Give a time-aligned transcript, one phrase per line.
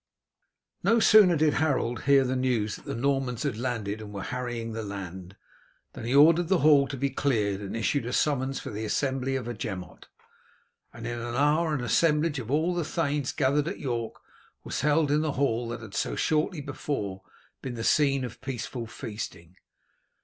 [0.81, 4.73] No sooner did Harold hear the news that the Normans had landed and were harrying
[4.73, 5.35] the land
[5.93, 9.35] than he ordered the hall to be cleared and issued a summons for the assembly
[9.35, 10.07] of a Gemot,
[10.91, 14.15] and in an hour an assemblage of all the thanes gathered at York
[14.63, 17.21] was held in the hall that had so shortly before
[17.61, 19.55] been the scene of peaceful feasting.